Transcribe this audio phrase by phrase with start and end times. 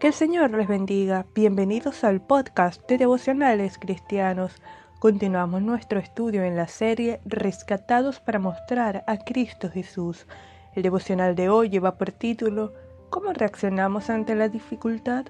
[0.00, 1.26] Que el Señor les bendiga.
[1.34, 4.54] Bienvenidos al podcast de devocionales cristianos.
[4.98, 10.26] Continuamos nuestro estudio en la serie Rescatados para mostrar a Cristo Jesús.
[10.74, 12.72] El devocional de hoy lleva por título
[13.10, 15.26] ¿Cómo reaccionamos ante la dificultad?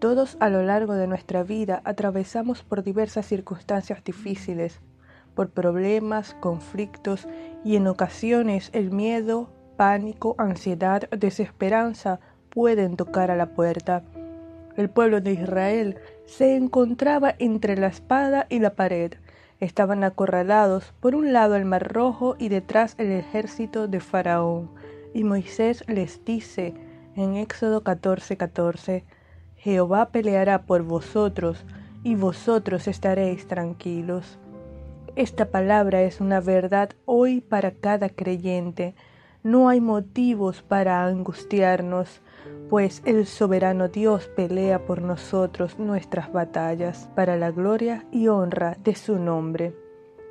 [0.00, 4.82] Todos a lo largo de nuestra vida atravesamos por diversas circunstancias difíciles,
[5.34, 7.26] por problemas, conflictos
[7.64, 9.48] y en ocasiones el miedo,
[9.78, 12.20] pánico, ansiedad, desesperanza,
[12.52, 14.02] pueden tocar a la puerta.
[14.76, 19.14] El pueblo de Israel se encontraba entre la espada y la pared.
[19.60, 24.70] Estaban acorralados por un lado el mar rojo y detrás el ejército de Faraón.
[25.14, 26.74] Y Moisés les dice
[27.16, 29.04] en Éxodo 14:14,
[29.56, 31.64] Jehová peleará por vosotros
[32.02, 34.38] y vosotros estaréis tranquilos.
[35.14, 38.94] Esta palabra es una verdad hoy para cada creyente.
[39.42, 42.22] No hay motivos para angustiarnos,
[42.68, 48.94] pues el soberano Dios pelea por nosotros nuestras batallas, para la gloria y honra de
[48.94, 49.74] su nombre.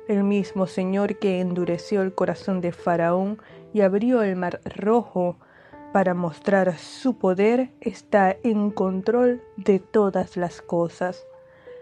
[0.08, 3.40] El mismo Señor que endureció el corazón de Faraón
[3.72, 5.36] y abrió el mar rojo
[5.92, 11.24] para mostrar su poder, está en control de todas las cosas.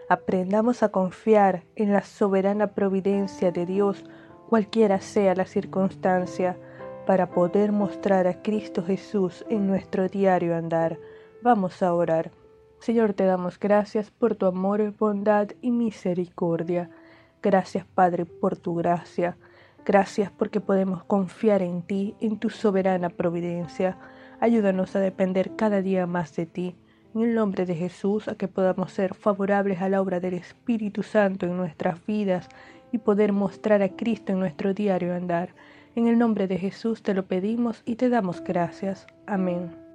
[0.09, 4.03] Aprendamos a confiar en la soberana providencia de Dios,
[4.49, 6.57] cualquiera sea la circunstancia,
[7.11, 10.97] para poder mostrar a Cristo Jesús en nuestro diario andar.
[11.41, 12.31] Vamos a orar.
[12.79, 16.89] Señor, te damos gracias por tu amor, bondad y misericordia.
[17.43, 19.35] Gracias, Padre, por tu gracia.
[19.83, 23.97] Gracias porque podemos confiar en ti, en tu soberana providencia.
[24.39, 26.77] Ayúdanos a depender cada día más de ti.
[27.13, 31.03] En el nombre de Jesús, a que podamos ser favorables a la obra del Espíritu
[31.03, 32.47] Santo en nuestras vidas
[32.93, 35.53] y poder mostrar a Cristo en nuestro diario andar.
[35.95, 39.07] En el nombre de Jesús te lo pedimos y te damos gracias.
[39.27, 39.90] Amén.